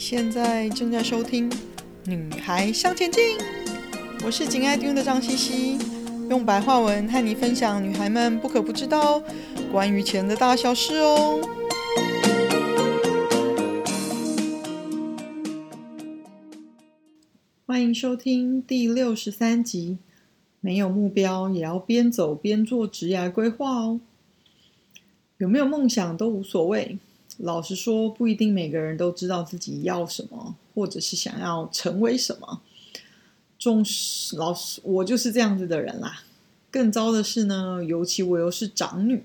[0.00, 1.50] 现在正在收听
[2.06, 3.36] 《女孩向前进》，
[4.24, 5.78] 我是紧爱听的张茜茜，
[6.30, 9.22] 用白话文和你分享女孩们不可不知道
[9.70, 11.38] 关于钱的大小事哦。
[17.66, 19.98] 欢迎收听第六十三集，
[20.62, 24.00] 没有目标也要边走边做职业规划哦。
[25.36, 26.98] 有没有梦想都无所谓。
[27.42, 32.60] 老实说，不一定每个人都知道自己要什么，或者是想要成为什么。
[33.58, 36.22] 重视老实，我就是这样子的人啦。
[36.70, 39.24] 更糟的是呢，尤其我又是长女，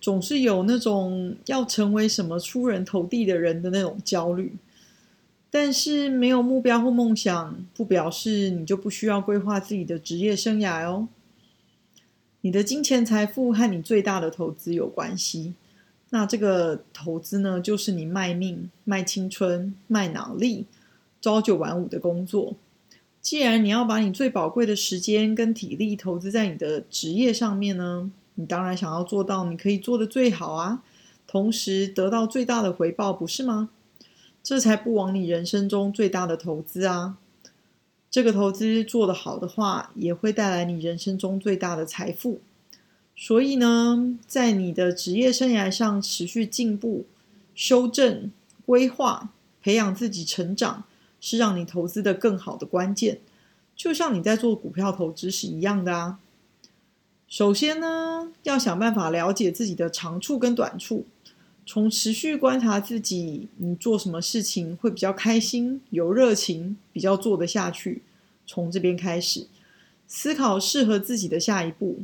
[0.00, 4.56] 总是有那种要成为什么出人头地的人的那种焦虑。
[5.50, 11.08] 但是没有目标或梦想，不表示你就不需要规划自己的职业生涯哦。
[12.40, 15.54] 你的金钱财富和你最大的投资有关系。
[16.14, 20.66] 那这个投资呢，就是你卖命、卖青春、卖脑力、
[21.22, 22.54] 朝九晚五的工作。
[23.22, 30.82] 既然你要把你最宝贵的时间跟体力投资在你的职业上面呢，你当然想要做到你可以做的最好啊，
[31.26, 33.70] 同时得到最大的回报，不是吗？
[34.42, 37.16] 这才不枉你人生中最大的投资啊！
[38.10, 42.40] 这个投资做得好的话，也会带来你人生中最大的财富。
[43.24, 47.04] 所以呢，在你的职业生涯上持续进步、
[47.54, 48.32] 修正、
[48.66, 49.30] 规划、
[49.62, 50.82] 培养自己成长，
[51.20, 53.20] 是让你投资的更好的关键。
[53.76, 56.18] 就像你在做股票投资是一样的啊。
[57.28, 61.04] 首先呢，要想办法了解自己的长处跟短处，
[61.64, 68.02] 从持续观察自己，你做什么事情会比较开心、有热情，比较做得下去。
[68.48, 69.46] 从这边开始，
[70.08, 72.00] 思考适合自己的下一步。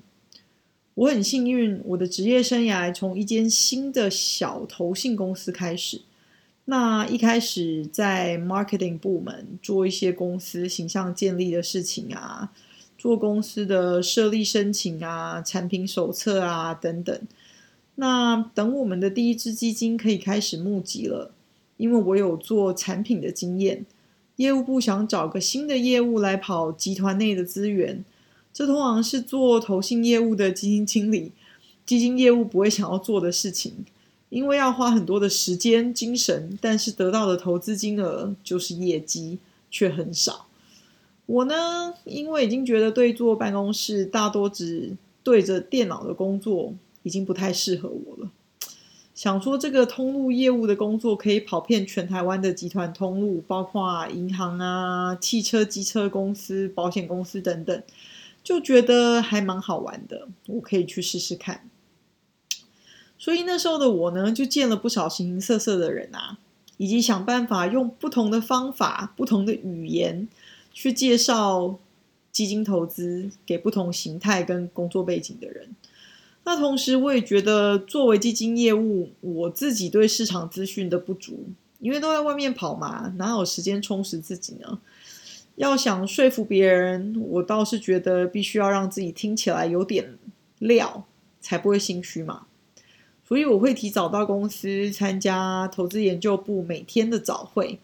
[0.98, 6.00] 我很幸运，我的职业生涯从一间新的小投信公司开始。
[6.64, 12.50] 那一开始在 marketing 部门做一些公司形象建立的事情啊，
[12.98, 17.16] 做公司的设立申请啊、产品手册啊等等。
[17.94, 21.31] 那等我们的第一支基金可以开始募集了，
[21.76, 23.87] 因为我有做产品的经验，
[24.34, 28.04] 业务部想找个新的业务来跑集团内的资源。
[28.58, 31.30] 这通常是做投信业务的基金经理、
[31.86, 33.86] 基金业务不会想要做的事情，
[34.30, 39.38] 因为要花很多的时间、精神，但是得到的投资金额就是业绩
[39.70, 40.46] 却很少。
[41.26, 48.28] 我呢，因为已经觉得对坐办公室、大多只对着电脑的工作已经不太适合我了，
[49.14, 57.80] 想说这个通路业务的工作可以跑遍全台湾的集团通路，包括银行啊、汽车、机车公司、保险公司等等。
[58.48, 61.69] 就觉得还蛮好玩的，我可以去试试看。
[63.19, 66.38] 所以那时候的我呢，就见了不少形形色色的人啊，
[66.78, 70.26] 以及想办法用不同的方法、不同的语言
[70.72, 71.78] 去介绍
[72.32, 75.76] 基金投资给不同形态跟工作背景的人。
[76.44, 81.44] 那同时，我也觉得作为基金业务，我自己对市场资讯的不足，
[81.81, 84.81] 因为都在外面跑嘛，哪有时间充实自己呢？
[85.58, 90.16] 要想说服别人，我倒是觉得必须要让自己听起来有点
[90.60, 91.04] 料，
[91.41, 92.46] 才不会心虚嘛。
[93.26, 97.80] 所以我会提早到公司参加投资研究部每天的早会。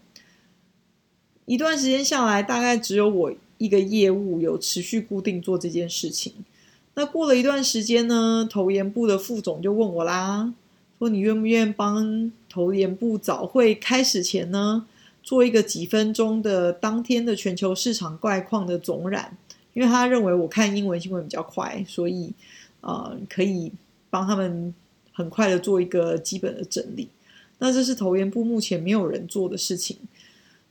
[1.46, 6.32] 一段时间下来，大概只有我一个业务有持续固定做这件事情。
[6.94, 10.54] 那过了一段时间呢，投研部的副总就问我啦，
[11.00, 14.86] 说你愿不愿意帮投研部早会开始前呢？
[15.24, 19.36] 做一个几分钟的当天的全球市场概况的总览，
[19.72, 22.30] 因为他认为我看英文新闻比较快，所以
[22.82, 23.72] 呃可以
[24.10, 24.72] 帮他们
[25.12, 27.08] 很快的做一个基本的整理。
[27.58, 29.96] 那这是投研部目前没有人做的事情。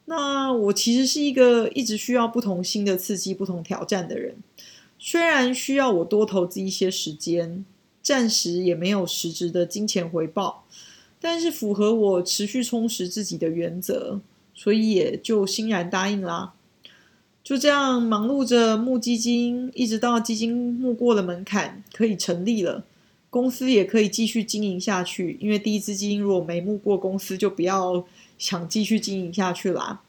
[0.05, 4.35] 那我其实是一个一直需要不同新的刺激、不同挑战的人，
[4.99, 7.65] 虽然需要我多投资一些时间，
[8.03, 10.65] 暂时也没有实质的金钱回报，
[11.19, 14.19] 但是符合我持续充实自己的原则。
[14.53, 16.53] 所以也就欣然答应啦。
[17.44, 22.85] 就这样忙碌着募基金，一直到基金募过了门槛，可以成立了，
[23.29, 25.38] 公司也可以继续经营下去。
[25.41, 28.05] 因为第一支基金如果没募过，公司就不要
[28.38, 30.01] 想继续经营下去啦。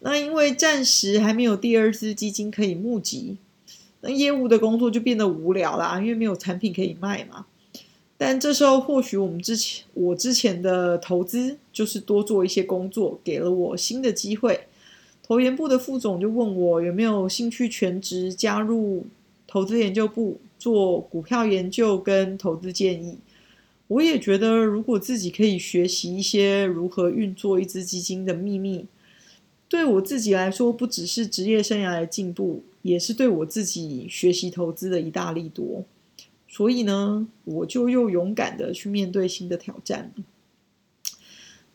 [0.00, 3.36] 那因为暂时还没有第二支基金可以募集，
[4.00, 7.44] 那业务的工作就变得无聊啦，因为没有产品可以卖嘛。
[8.22, 14.66] 但这时候，或许我们之前我之前的投资就是多做一些工作，给了我新的机会。
[15.22, 19.06] 投研部的副总就问我有没有兴趣全职加入
[19.46, 23.16] 投资研究部做股票研究跟投资建议。
[23.88, 28.84] 我也觉得，如果自己可以学习一些如何运作一支基金的秘密，
[29.66, 35.86] 对我自己来说，不只是职业生涯的进步，也是对我自己学习投资的一大利多。
[36.52, 40.12] 所以呢，我就又勇敢的去面对新的挑战。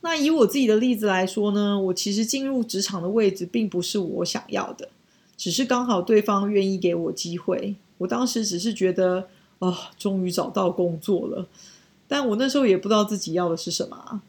[0.01, 4.89] 那以我自己的例子来说呢，我其实进入职场的位置并不是我想要的，
[5.37, 7.75] 只是刚好对方愿意给我机会。
[7.99, 9.29] 我当时只是觉得，
[9.59, 11.47] 哦，终于找到工作了。
[12.07, 14.21] 但我那时候也不知道自己要的是什么啊，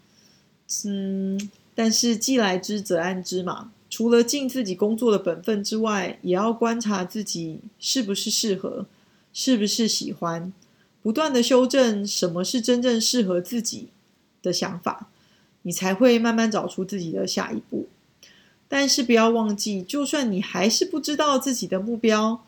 [0.87, 3.73] 嗯，但是既来之则安之嘛。
[3.91, 8.87] 除了尽自己工作的本分之外，也要观察自己是不是适合，
[9.39, 10.51] 是不是喜欢，
[11.03, 13.89] 不断的修正什么是真正适合自己
[14.41, 15.11] 的想法，
[15.61, 17.87] 你才会慢慢找出自己的下一步。
[18.67, 22.47] 但是不要忘记，就算你还是不知道自己的目标，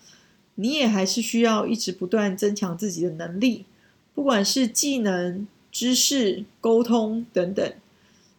[0.54, 3.66] 你也还是需要一直不断增强自己的能力。
[4.14, 7.70] 不管是技能、知识、沟通等等，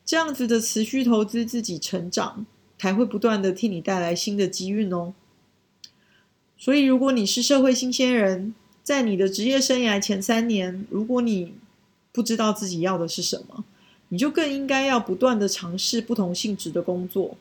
[0.04, 2.48] 这样子的持续投资自己成长，
[2.80, 5.14] 才会不断的替你带来新的机运哦。
[6.62, 8.54] 所以，如果你是社会新鲜人，
[8.84, 11.54] 在你的职业生涯前三年，如果你
[12.12, 13.64] 不知道自己要的是什么，
[14.10, 17.38] 你就更应该要不断的尝试不同性质的工作，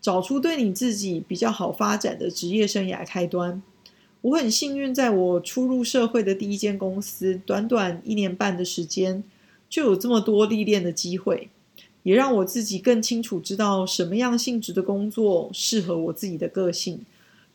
[0.00, 3.60] 找出对你自己比较好发展的职业生涯开端。
[4.20, 9.24] 我很幸运，在我初入社会的第一间公司，短短一年半的时间，
[9.68, 11.48] 就有这么多历练的机会，
[12.04, 17.00] 也让我自己更清楚知道什么样性质的工作适合我自己的个性，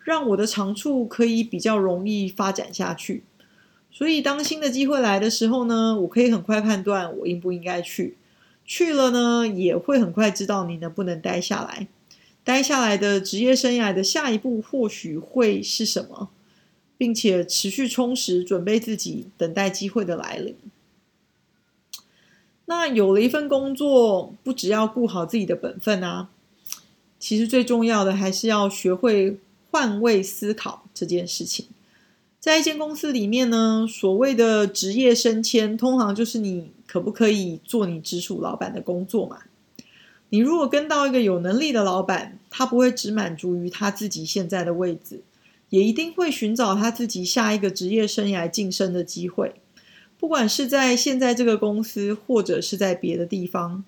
[0.06, 3.24] 让我的长处可以比较容易发展下去。
[3.92, 8.16] 所以，当新的机会来的时候呢，我可以很快判断我应不应该去，
[8.66, 11.88] 去了呢，也会很快知道你能不能待下来。
[12.44, 16.30] 待下来的职业生涯的下一步或许会是什么？
[16.98, 20.56] 并且持续充实，准备自己，等待机会的来临。
[22.68, 26.30] 那有了一份工作，不只要顾好自己的本分啊，
[27.20, 29.38] 其实最重要的还是要学会
[29.76, 31.66] 换位思考这件事情。
[32.40, 39.40] 在一间公司里面呢，所谓的职业升迁，通常就是你可不可以做你直属老板的工作嘛？
[40.30, 45.24] 你如果跟到一个有能力的老板，他不会只满足于他自己现在的位置。
[45.72, 49.56] 也一定会寻找他自己下一个职业生涯晋升的机会，
[50.18, 53.84] 不管是在现在这个公司，或者是在别的地方。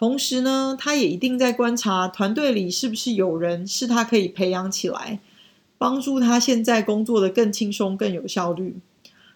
[0.00, 5.20] 同时呢，他也一定在观察团队里是不是有人是他可以培养起来，
[5.76, 8.76] 帮助他现在工作的更轻松、更有效率。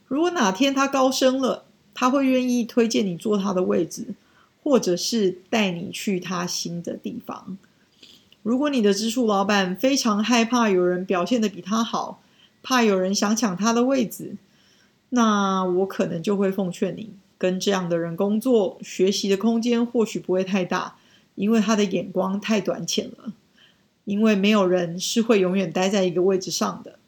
[0.09, 4.15] 如果哪天他高升了，他会愿意推荐你坐他的位置，
[4.63, 7.59] 或者是带你去他新的地方。
[8.43, 12.23] 如果你的直属老板非常害怕有人表现得比他好，
[12.63, 14.39] 怕有人想抢他的位置，
[15.11, 20.97] 那我可能就会奉劝你，跟这样的人工作，学习的空间或许不会太大，
[21.35, 23.33] 因为他的眼光太短浅了。
[24.05, 26.99] 因为没有人是会永远待在一个位置上的。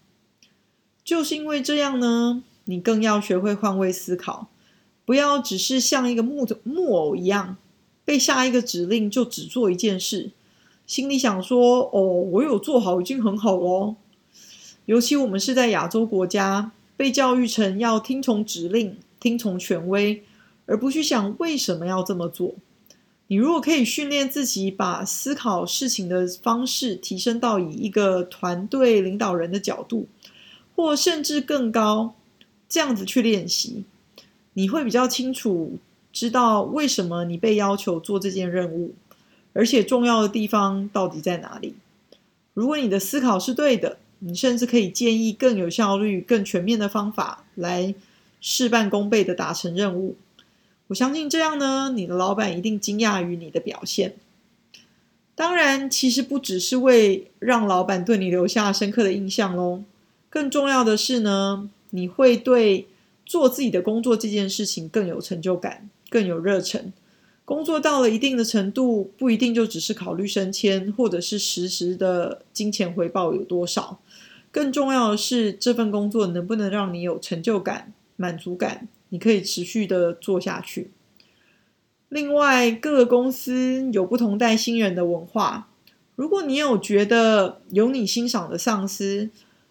[1.05, 4.49] 就是因为这样呢，你更要学会换位思考，
[5.05, 7.59] 不要只是像一个木木偶一样，
[8.05, 10.31] 被下一个指令就只做一件事。
[10.87, 13.97] 心里想说：“哦，我有做好，已经很好哦。”
[14.87, 18.97] 尤其我们是在亚洲国家，被教育成要听从指令、
[19.27, 20.23] 听从权威，
[20.67, 22.55] 而不去想为什么要这么做。
[23.27, 30.07] 你如果可以训练自己，把思考事情的方式提升到以一个团队领导人的角度，
[30.77, 32.15] 或甚至更高，
[32.69, 33.83] 这样子去练习，
[34.53, 35.77] 你会比较清楚
[36.13, 38.95] 知道为什么你被要求做这件任务。
[39.55, 41.75] 而且重要的地方到底在哪里？
[42.55, 47.93] 如果你的思考是对的，你甚至可以建议更有效率、更全面的方法来
[48.49, 50.15] 事半功倍的达成任务。
[50.87, 54.15] 我相信这样呢，你的老板一定惊讶于你的表现。
[55.35, 59.83] 当然，其实不只是为让老板对你留下深刻的印象喽，
[60.31, 62.87] 更重要的是呢，你会对
[63.25, 66.93] 做自己的工作这件事情更有成就感、更有热忱。
[67.45, 73.99] 工作到了一定的程度，不一定就只是考虑升迁，或者是实时的金钱回报有多少。
[74.53, 80.91] 更重要的是，这份工作能不能让你有成就感、满足感，你可以持续的做下去。
[82.09, 85.69] 另外，各个公司有不同带新人的文化。
[86.15, 89.29] 如果你有觉得有你欣赏的上司、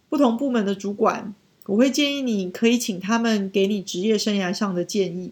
[0.10, 1.34] 不同部门的主管，
[1.66, 5.32] 我会建议你可以请他们给你职业生涯上的建议。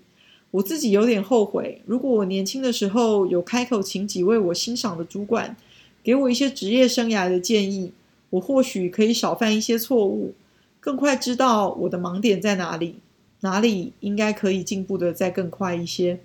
[0.51, 5.55] 我自己有点后悔，如果我年轻的时候有开口请几位我欣赏的主管
[6.03, 7.91] 给我一些职业生涯的建议，
[8.29, 10.33] 我或许可以少犯一些错误，
[10.79, 12.95] 更快知道我的盲点在哪里，
[13.43, 16.19] 哪里应该可以进步的再更快一些。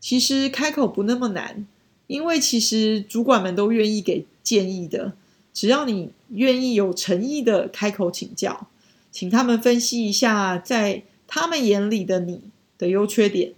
[0.00, 1.66] 其实开口不那么难，
[2.06, 5.12] 因为其实主管们都愿意给建议的，
[5.52, 8.68] 只要你愿意有诚意的开口请教，
[9.12, 12.40] 请他们分析一下在他们眼里的你
[12.78, 13.52] 的优缺点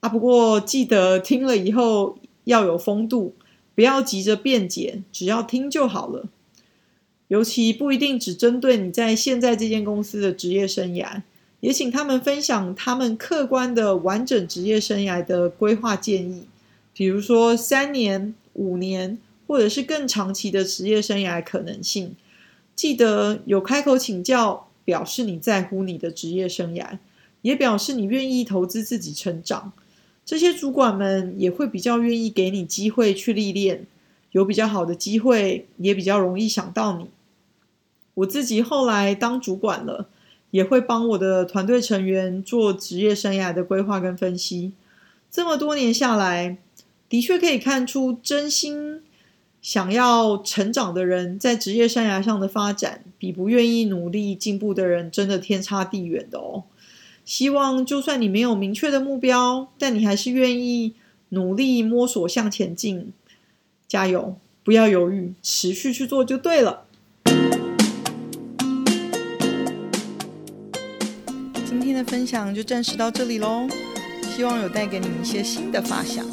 [0.00, 0.08] 啊。
[0.08, 3.34] 不过记得听了以后要有风度，
[3.74, 6.26] 不要急着辩解，只要听就好了。
[7.28, 11.22] 尤其不一定只针对你在现在这间公司的职业生涯，
[11.64, 16.46] 也请他们分享他们客观的完整职业生涯的规划建议，
[16.92, 19.16] 比如说三年、五年，
[19.46, 22.16] 或者是更长期的职业生涯可能性。
[22.76, 26.98] 记得有开口请教，表示你在乎你的职业生涯，
[27.40, 29.72] 也表示你愿意投资自己成长。
[30.26, 33.86] 这些主管们也会比较愿意给你机会去历练，
[34.32, 37.06] 有比较好的机会，也比较容易想到你。
[38.12, 40.10] 我自己后来当主管了，
[40.54, 44.72] 也会帮我的团队成员做职业生涯的规划跟分析。
[45.28, 46.58] 这么多年下来，
[47.08, 49.02] 的确可以看出，真心
[49.60, 56.62] 想要成长的人，在职业生涯上的发展，比不愿意努力进步的人，真的天差地远的哦。
[57.24, 60.94] 希望就算你没有明确的目标，但你还是愿意
[61.30, 63.12] 努力摸索向前进。
[63.88, 66.83] 加油，不要犹豫，持续去做就对了。
[71.94, 73.68] 今天的分享就暂时到这里喽，
[74.22, 76.26] 希望有带给你们一些新的发想。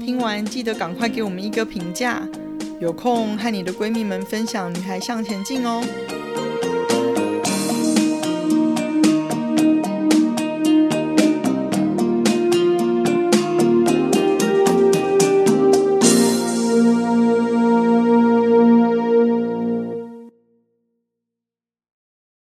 [0.00, 2.26] 听完记得赶快给我们一个评价，
[2.80, 5.84] 有空和你的闺蜜们分享《女孩向前进》哦。